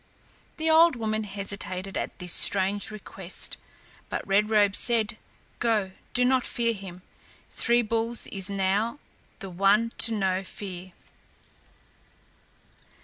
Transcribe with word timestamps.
The 0.57 0.67
old 0.67 0.95
woman 0.95 1.25
hesitated 1.25 1.95
at 1.95 2.17
this 2.17 2.33
strange 2.33 2.89
request, 2.89 3.57
but 4.09 4.25
Red 4.25 4.49
Robe 4.49 4.75
said: 4.75 5.15
"Go, 5.59 5.91
do 6.15 6.25
not 6.25 6.43
fear 6.43 6.73
him; 6.73 7.03
Three 7.51 7.83
Bulls 7.83 8.25
is 8.31 8.49
now 8.49 8.97
the 9.41 9.49
one 9.51 9.91
to 9.99 10.13
know 10.15 10.43
fear." 10.43 10.93